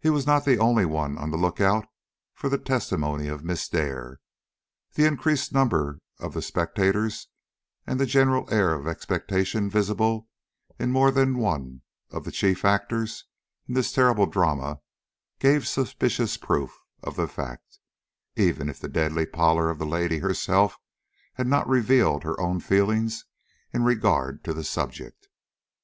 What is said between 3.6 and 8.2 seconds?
Dare. The increased number of the spectators and the